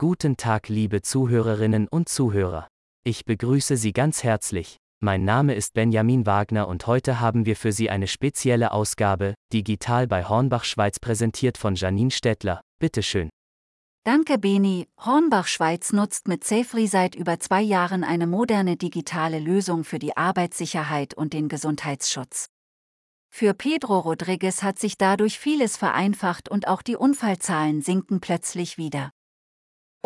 [0.00, 2.68] Guten Tag, liebe Zuhörerinnen und Zuhörer.
[3.02, 4.76] Ich begrüße Sie ganz herzlich.
[5.00, 10.06] Mein Name ist Benjamin Wagner und heute haben wir für Sie eine spezielle Ausgabe, digital
[10.06, 12.60] bei Hornbach Schweiz präsentiert von Janine Stettler.
[12.78, 13.28] Bitteschön.
[14.04, 14.86] Danke, Beni.
[15.04, 20.16] Hornbach Schweiz nutzt mit Safely seit über zwei Jahren eine moderne digitale Lösung für die
[20.16, 22.46] Arbeitssicherheit und den Gesundheitsschutz.
[23.30, 29.10] Für Pedro Rodriguez hat sich dadurch vieles vereinfacht und auch die Unfallzahlen sinken plötzlich wieder.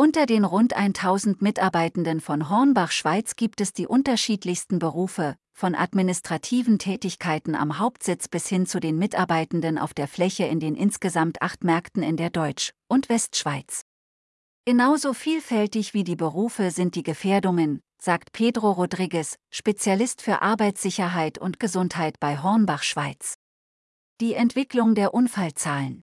[0.03, 6.81] Unter den rund 1000 Mitarbeitenden von Hornbach Schweiz gibt es die unterschiedlichsten Berufe, von administrativen
[6.81, 11.63] Tätigkeiten am Hauptsitz bis hin zu den Mitarbeitenden auf der Fläche in den insgesamt acht
[11.63, 13.83] Märkten in der Deutsch- und Westschweiz.
[14.65, 21.61] Genauso vielfältig wie die Berufe sind die Gefährdungen, sagt Pedro Rodriguez, Spezialist für Arbeitssicherheit und
[21.61, 23.37] Gesundheit bei Hornbach Schweiz.
[24.21, 26.03] Die Entwicklung der Unfallzahlen.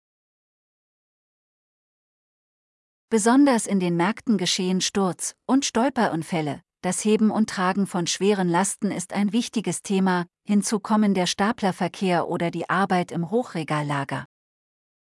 [3.10, 6.60] Besonders in den Märkten geschehen Sturz- und Stolperunfälle.
[6.82, 12.28] Das Heben und Tragen von schweren Lasten ist ein wichtiges Thema, hinzu kommen der Staplerverkehr
[12.28, 14.26] oder die Arbeit im Hochregallager.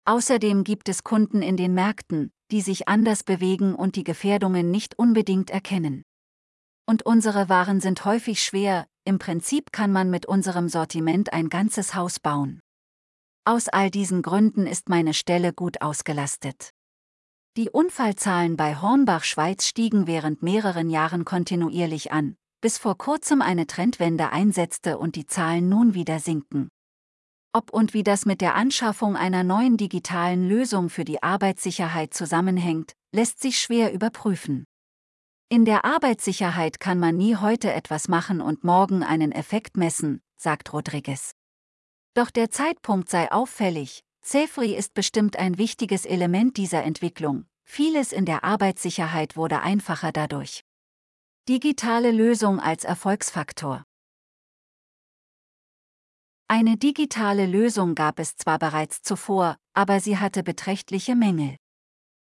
[0.04, 4.98] Außerdem gibt es Kunden in den Märkten, die sich anders bewegen und die Gefährdungen nicht
[4.98, 6.02] unbedingt erkennen.
[6.86, 11.94] Und unsere Waren sind häufig schwer, im Prinzip kann man mit unserem Sortiment ein ganzes
[11.94, 12.58] Haus bauen.
[13.44, 16.72] Aus all diesen Gründen ist meine Stelle gut ausgelastet.
[17.58, 23.66] Die Unfallzahlen bei Hornbach Schweiz stiegen während mehreren Jahren kontinuierlich an, bis vor kurzem eine
[23.66, 26.70] Trendwende einsetzte und die Zahlen nun wieder sinken.
[27.52, 32.94] Ob und wie das mit der Anschaffung einer neuen digitalen Lösung für die Arbeitssicherheit zusammenhängt,
[33.14, 34.64] lässt sich schwer überprüfen.
[35.50, 40.72] In der Arbeitssicherheit kann man nie heute etwas machen und morgen einen Effekt messen, sagt
[40.72, 41.32] Rodriguez.
[42.14, 47.46] Doch der Zeitpunkt sei auffällig, Safety ist bestimmt ein wichtiges Element dieser Entwicklung.
[47.64, 50.62] Vieles in der Arbeitssicherheit wurde einfacher dadurch.
[51.48, 53.84] Digitale Lösung als Erfolgsfaktor.
[56.46, 61.56] Eine digitale Lösung gab es zwar bereits zuvor, aber sie hatte beträchtliche Mängel.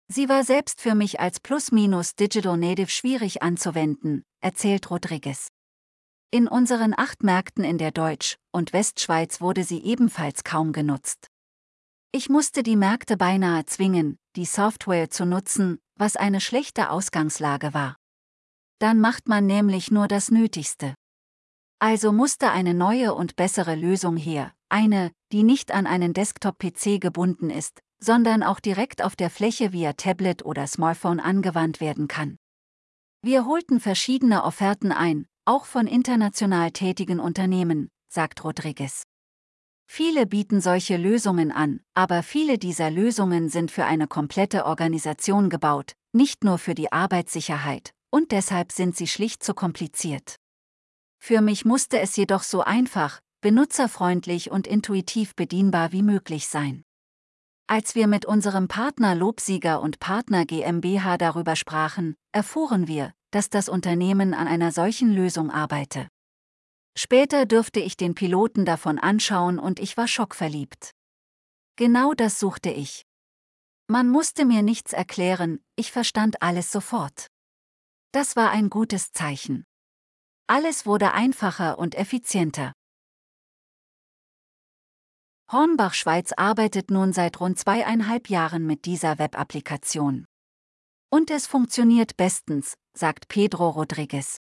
[0.09, 5.50] Sie war selbst für mich als Plus-Minus Digital Native schwierig anzuwenden, erzählt Rodriguez.
[6.31, 11.30] In unseren acht Märkten in der Deutsch- und Westschweiz wurde sie ebenfalls kaum genutzt.
[12.12, 17.97] Ich musste die Märkte beinahe zwingen, die Software zu nutzen, was eine schlechte Ausgangslage war.
[18.79, 20.96] Dann macht man nämlich nur das Nötigste.
[21.79, 27.50] Also musste eine neue und bessere Lösung her, eine, die nicht an einen Desktop-PC gebunden
[27.50, 32.38] ist, sondern auch direkt auf der Fläche via Tablet oder Smartphone angewandt werden kann.
[33.22, 39.03] Wir holten verschiedene Offerten ein, auch von international tätigen Unternehmen, sagt Rodriguez.
[39.90, 45.94] Viele bieten solche Lösungen an, aber viele dieser Lösungen sind für eine komplette Organisation gebaut,
[46.12, 50.36] nicht nur für die Arbeitssicherheit, und deshalb sind sie schlicht zu kompliziert.
[51.20, 56.84] Für mich musste es jedoch so einfach, benutzerfreundlich und intuitiv bedienbar wie möglich sein.
[57.68, 63.68] Als wir mit unserem Partner Lobsieger und Partner GmbH darüber sprachen, erfuhren wir, dass das
[63.68, 66.08] Unternehmen an einer solchen Lösung arbeite.
[66.97, 70.96] Später dürfte ich den Piloten davon anschauen und ich war schockverliebt.
[71.75, 73.06] Genau das suchte ich.
[73.88, 77.28] Man musste mir nichts erklären, ich verstand alles sofort.
[78.13, 79.63] Das war ein gutes Zeichen.
[80.47, 82.74] Alles wurde einfacher und effizienter.
[85.52, 90.25] Hornbach Schweiz arbeitet nun seit rund zweieinhalb Jahren mit dieser Web-Applikation.
[91.12, 94.37] Und es funktioniert bestens, sagt Pedro Rodriguez.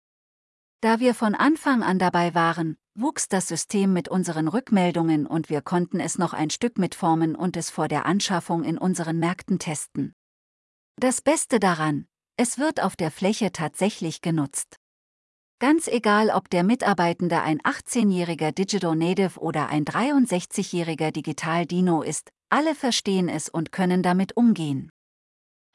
[0.81, 5.61] Da wir von Anfang an dabei waren, wuchs das System mit unseren Rückmeldungen und wir
[5.61, 10.13] konnten es noch ein Stück mitformen und es vor der Anschaffung in unseren Märkten testen.
[10.99, 12.07] Das Beste daran,
[12.37, 14.77] es wird auf der Fläche tatsächlich genutzt.
[15.59, 22.29] Ganz egal, ob der Mitarbeitende ein 18-jähriger Digital Native oder ein 63-jähriger Digital Dino ist,
[22.49, 24.91] alle verstehen es und können damit umgehen.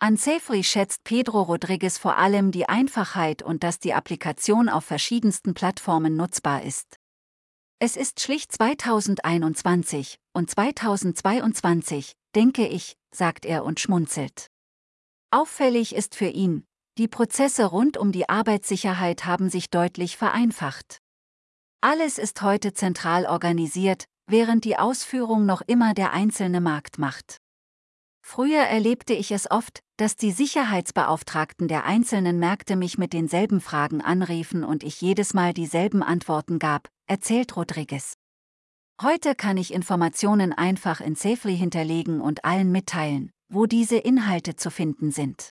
[0.02, 5.54] An Safely schätzt Pedro Rodriguez vor allem die Einfachheit und dass die Applikation auf verschiedensten
[5.54, 6.96] Plattformen nutzbar ist.
[7.78, 14.48] Es ist schlicht 2021 und 2022, denke ich, sagt er und schmunzelt.
[15.30, 16.64] Auffällig ist für ihn,
[16.98, 20.98] die Prozesse rund um die Arbeitssicherheit haben sich deutlich vereinfacht.
[21.80, 27.41] Alles ist heute zentral organisiert, während die Ausführung noch immer der einzelne Markt macht.
[28.24, 34.00] Früher erlebte ich es oft, dass die Sicherheitsbeauftragten der einzelnen Märkte mich mit denselben Fragen
[34.00, 38.14] anriefen und ich jedes Mal dieselben Antworten gab, erzählt Rodriguez.
[39.02, 44.70] Heute kann ich Informationen einfach in Safely hinterlegen und allen mitteilen, wo diese Inhalte zu
[44.70, 45.50] finden sind.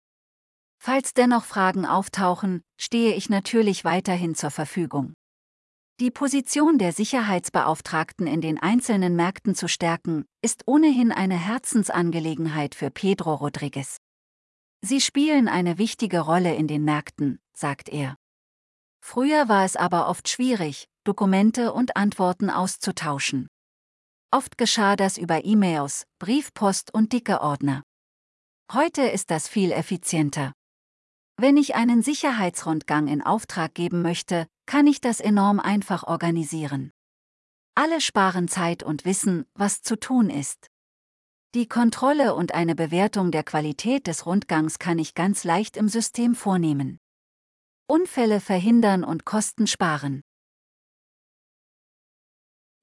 [0.77, 5.13] Falls dennoch Fragen auftauchen, stehe ich natürlich weiterhin zur Verfügung.
[5.99, 12.91] Die Position der Sicherheitsbeauftragten in den einzelnen Märkten zu stärken, ist ohnehin eine Herzensangelegenheit für
[12.91, 13.97] Pedro Rodriguez.
[14.81, 18.15] Sie spielen eine wichtige Rolle in den Märkten, sagt er.
[19.03, 23.47] Früher war es aber oft schwierig, Dokumente und Antworten auszutauschen.
[24.29, 27.81] Oft geschah das über E-Mails, Briefpost und dicke Ordner.
[28.71, 30.53] Heute ist das viel effizienter.
[31.39, 36.92] Wenn ich einen Sicherheitsrundgang in Auftrag geben möchte, kann ich das enorm einfach organisieren.
[37.75, 40.66] Alle sparen Zeit und wissen, was zu tun ist.
[41.54, 46.34] Die Kontrolle und eine Bewertung der Qualität des Rundgangs kann ich ganz leicht im System
[46.34, 46.98] vornehmen.
[47.86, 50.22] Unfälle verhindern und Kosten sparen.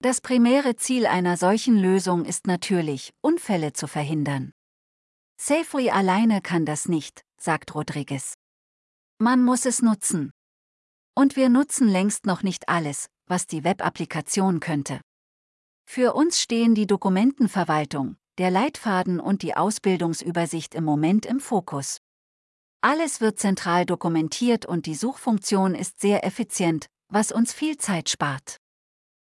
[0.01, 4.53] Das primäre Ziel einer solchen Lösung ist natürlich, Unfälle zu verhindern.
[5.41, 8.35] Safely alleine kann das nicht, sagt Rodriguez.
[9.20, 10.32] Man muss es nutzen.
[11.16, 15.00] Und wir nutzen längst noch nicht alles, was die Web-Applikation könnte.
[15.87, 21.99] Für uns stehen die Dokumentenverwaltung, der Leitfaden und die Ausbildungsübersicht im Moment im Fokus.
[22.81, 28.56] Alles wird zentral dokumentiert und die Suchfunktion ist sehr effizient, was uns viel Zeit spart.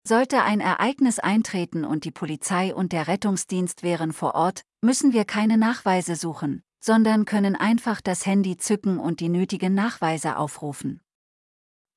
[0.08, 5.26] Sollte ein Ereignis eintreten und die Polizei und der Rettungsdienst wären vor Ort, müssen wir
[5.26, 11.00] keine Nachweise suchen, sondern können einfach das Handy zücken und die nötigen Nachweise aufrufen.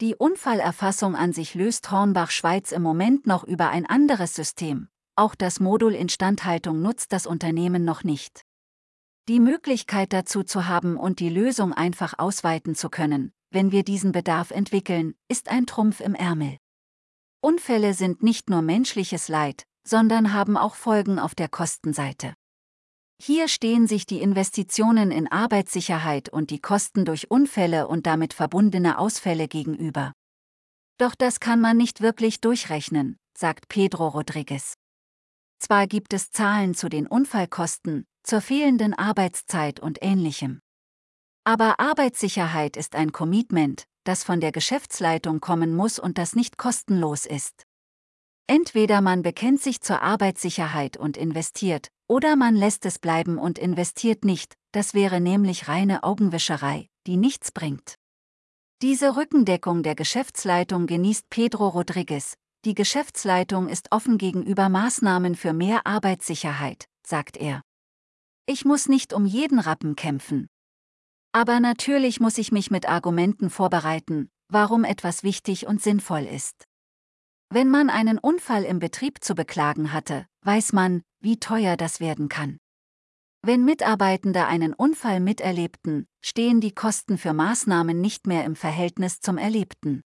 [0.01, 4.87] Die Unfallerfassung an sich löst Hornbach Schweiz im Moment noch über ein anderes System.
[5.15, 8.41] Auch das Modul Instandhaltung nutzt das Unternehmen noch nicht.
[9.27, 14.11] Die Möglichkeit dazu zu haben und die Lösung einfach ausweiten zu können, wenn wir diesen
[14.11, 16.57] Bedarf entwickeln, ist ein Trumpf im Ärmel.
[17.41, 22.33] Unfälle sind nicht nur menschliches Leid, sondern haben auch Folgen auf der Kostenseite.
[23.21, 28.97] Hier stehen sich die Investitionen in Arbeitssicherheit und die Kosten durch Unfälle und damit verbundene
[28.97, 30.13] Ausfälle gegenüber.
[30.97, 34.75] Doch das kann man nicht wirklich durchrechnen, sagt Pedro Rodriguez.
[35.59, 40.61] Zwar gibt es Zahlen zu den Unfallkosten, zur fehlenden Arbeitszeit und ähnlichem.
[41.43, 47.25] Aber Arbeitssicherheit ist ein Commitment, das von der Geschäftsleitung kommen muss und das nicht kostenlos
[47.25, 47.63] ist.
[48.49, 54.25] Entweder man bekennt sich zur Arbeitssicherheit und investiert, oder man lässt es bleiben und investiert
[54.25, 57.93] nicht, das wäre nämlich reine Augenwischerei, die nichts bringt.
[58.81, 62.37] Diese Rückendeckung der Geschäftsleitung genießt Pedro Rodriguez.
[62.65, 67.61] Die Geschäftsleitung ist offen gegenüber Maßnahmen für mehr Arbeitssicherheit, sagt er.
[68.47, 70.47] Ich muss nicht um jeden Rappen kämpfen.
[71.33, 76.65] Aber natürlich muss ich mich mit Argumenten vorbereiten, warum etwas wichtig und sinnvoll ist.
[77.51, 82.29] Wenn man einen Unfall im Betrieb zu beklagen hatte, weiß man, wie teuer das werden
[82.29, 82.59] kann.
[83.41, 89.39] Wenn Mitarbeitende einen Unfall miterlebten, stehen die Kosten für Maßnahmen nicht mehr im Verhältnis zum
[89.39, 90.01] Erlebten.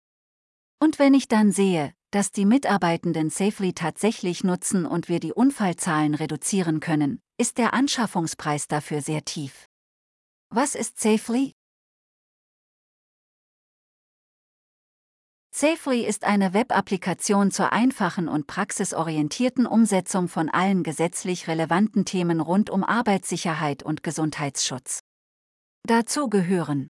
[0.80, 6.16] Und wenn ich dann sehe, dass die Mitarbeitenden Safely tatsächlich nutzen und wir die Unfallzahlen
[6.16, 9.68] reduzieren können, ist der Anschaffungspreis dafür sehr tief.
[10.50, 11.54] Was ist Safely?
[15.56, 22.72] Safely ist eine Web-Applikation zur einfachen und praxisorientierten Umsetzung von allen gesetzlich relevanten Themen rund
[22.72, 25.02] um Arbeitssicherheit und Gesundheitsschutz.
[25.84, 26.88] Dazu gehören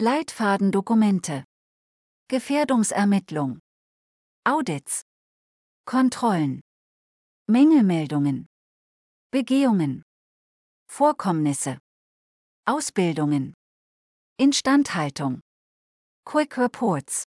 [0.00, 1.44] Leitfadendokumente,
[2.26, 3.60] Gefährdungsermittlung,
[4.42, 5.02] Audits,
[5.84, 6.60] Kontrollen,
[7.46, 8.48] Mängelmeldungen,
[9.30, 10.02] Begehungen,
[10.90, 11.78] Vorkommnisse,
[12.64, 13.54] Ausbildungen,
[14.36, 15.40] Instandhaltung,
[16.24, 17.22] Quick Reports.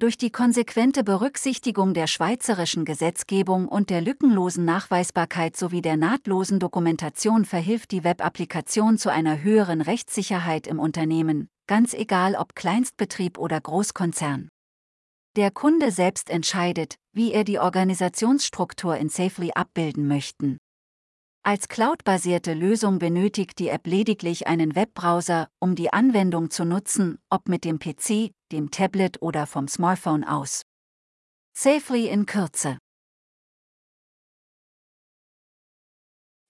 [0.00, 7.44] Durch die konsequente Berücksichtigung der schweizerischen Gesetzgebung und der lückenlosen Nachweisbarkeit sowie der nahtlosen Dokumentation
[7.44, 14.48] verhilft die Web-Applikation zu einer höheren Rechtssicherheit im Unternehmen, ganz egal ob Kleinstbetrieb oder Großkonzern.
[15.34, 20.58] Der Kunde selbst entscheidet, wie er die Organisationsstruktur in Safely abbilden möchten.
[21.48, 27.48] Als cloudbasierte Lösung benötigt die App lediglich einen Webbrowser, um die Anwendung zu nutzen, ob
[27.48, 30.60] mit dem PC, dem Tablet oder vom Smartphone aus.
[31.56, 32.76] Safely in Kürze.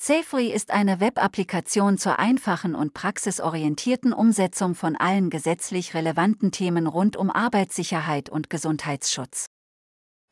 [0.02, 7.16] Safely ist eine Web-Applikation zur einfachen und praxisorientierten Umsetzung von allen gesetzlich relevanten Themen rund
[7.16, 9.46] um Arbeitssicherheit und Gesundheitsschutz.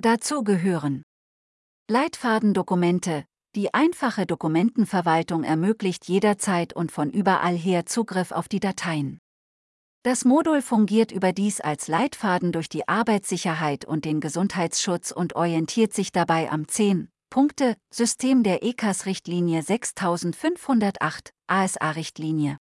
[0.02, 1.04] Dazu gehören
[1.88, 3.26] Leitfadendokumente,
[3.56, 9.18] die einfache Dokumentenverwaltung ermöglicht jederzeit und von überall her Zugriff auf die Dateien.
[10.02, 16.12] Das Modul fungiert überdies als Leitfaden durch die Arbeitssicherheit und den Gesundheitsschutz und orientiert sich
[16.12, 22.58] dabei am 10 Punkte System der ECAS-Richtlinie 6508, ASA-Richtlinie.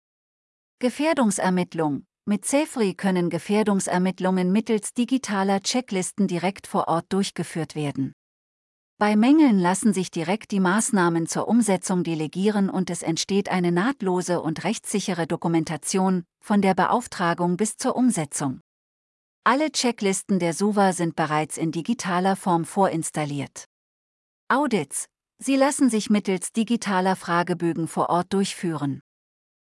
[0.79, 2.05] Gefährdungsermittlung.
[2.25, 8.13] Mit Safely können Gefährdungsermittlungen mittels digitaler Checklisten direkt vor Ort durchgeführt werden.
[8.99, 14.41] Bei Mängeln lassen sich direkt die Maßnahmen zur Umsetzung delegieren und es entsteht eine nahtlose
[14.41, 18.61] und rechtssichere Dokumentation, von der Beauftragung bis zur Umsetzung.
[19.43, 23.65] Alle Checklisten der SUVA sind bereits in digitaler Form vorinstalliert.
[24.47, 25.07] Audits.
[25.39, 29.01] Sie lassen sich mittels digitaler Fragebögen vor Ort durchführen.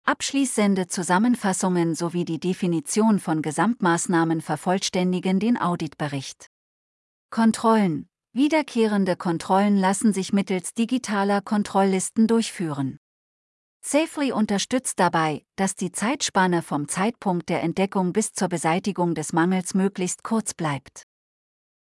[0.05, 6.47] Abschließende Zusammenfassungen sowie die Definition von Gesamtmaßnahmen vervollständigen den Auditbericht.
[7.29, 8.09] Kontrollen.
[8.35, 12.97] Wiederkehrende Kontrollen lassen sich mittels digitaler Kontrolllisten durchführen.
[13.85, 19.75] Safely unterstützt dabei, dass die Zeitspanne vom Zeitpunkt der Entdeckung bis zur Beseitigung des Mangels
[19.75, 21.03] möglichst kurz bleibt.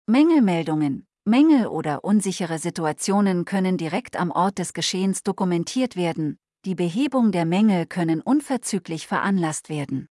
[0.06, 7.32] Mängelmeldungen, Mängel oder unsichere Situationen können direkt am Ort des Geschehens dokumentiert werden, die Behebung
[7.32, 10.06] der Mängel können unverzüglich veranlasst werden.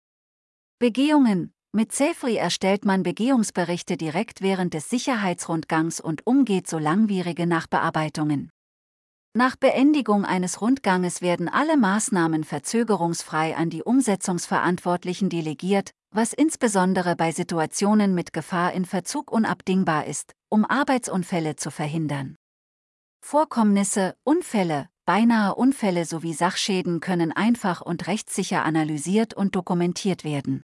[0.79, 8.51] Begehungen, mit Safely erstellt man Begehungsberichte direkt während des Sicherheitsrundgangs und umgeht so langwierige Nachbearbeitungen.
[9.33, 17.31] Nach Beendigung eines Rundganges werden alle Maßnahmen verzögerungsfrei an die Umsetzungsverantwortlichen delegiert, was insbesondere bei
[17.31, 22.35] Situationen mit Gefahr in Verzug unabdingbar ist, um Arbeitsunfälle zu verhindern.
[23.25, 30.63] Vorkommnisse, Unfälle, beinahe Unfälle sowie Sachschäden können einfach und rechtssicher analysiert und dokumentiert werden.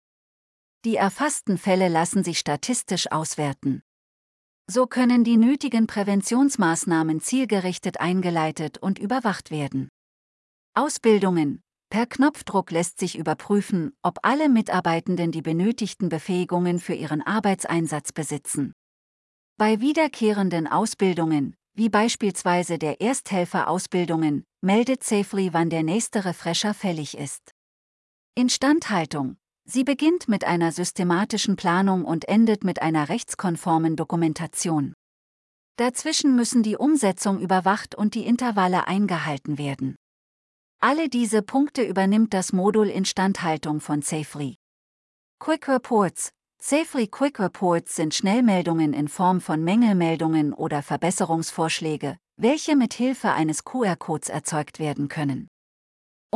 [0.87, 3.83] Die erfassten Fälle lassen sich statistisch auswerten.
[4.71, 9.89] So können die nötigen Präventionsmaßnahmen zielgerichtet eingeleitet und überwacht werden.
[10.75, 11.61] Ausbildungen.
[11.91, 18.73] Per Knopfdruck lässt sich überprüfen, ob alle Mitarbeitenden die benötigten Befähigungen für ihren Arbeitseinsatz besitzen.
[19.57, 27.51] Bei wiederkehrenden Ausbildungen, wie beispielsweise der Ersthelferausbildungen, meldet Safely, wann der nächste Refresher fällig ist.
[28.37, 29.37] Instandhaltung.
[29.69, 34.95] Sie beginnt mit einer systematischen Planung und endet mit einer rechtskonformen Dokumentation.
[35.77, 39.97] Dazwischen müssen die Umsetzung überwacht und die Intervalle eingehalten werden.
[40.81, 44.55] Alle diese Punkte übernimmt das Modul Instandhaltung von Safely.
[45.41, 46.31] Quick Reports
[46.63, 53.65] Safely Quick Reports sind Schnellmeldungen in Form von Mängelmeldungen oder Verbesserungsvorschläge, welche mit Hilfe eines
[53.65, 55.49] QR-Codes erzeugt werden können.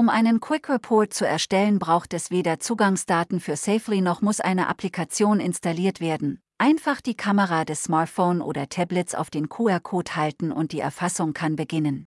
[0.00, 4.68] Um einen Quick Report zu erstellen, braucht es weder Zugangsdaten für Safely noch muss eine
[4.68, 6.40] Applikation installiert werden.
[6.56, 11.54] Einfach die Kamera des Smartphone oder Tablets auf den QR-Code halten und die Erfassung kann
[11.54, 12.06] beginnen.